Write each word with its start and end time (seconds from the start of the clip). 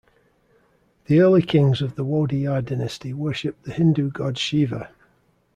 The 1.05 1.19
early 1.21 1.43
kings 1.43 1.79
of 1.79 1.93
the 1.93 2.03
Wodeyar 2.03 2.63
dynasty 2.65 3.13
worshipped 3.13 3.65
the 3.65 3.71
Hindu 3.71 4.09
god 4.09 4.35
Shiva. 4.35 4.89